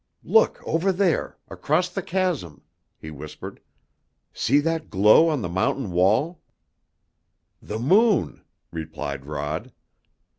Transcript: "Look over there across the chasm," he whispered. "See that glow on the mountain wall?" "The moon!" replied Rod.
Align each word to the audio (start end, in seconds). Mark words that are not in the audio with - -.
"Look 0.23 0.59
over 0.65 0.91
there 0.91 1.37
across 1.47 1.87
the 1.87 2.01
chasm," 2.01 2.63
he 2.97 3.11
whispered. 3.11 3.59
"See 4.33 4.57
that 4.61 4.89
glow 4.89 5.29
on 5.29 5.43
the 5.43 5.47
mountain 5.47 5.91
wall?" 5.91 6.41
"The 7.61 7.77
moon!" 7.77 8.43
replied 8.71 9.27
Rod. 9.27 9.71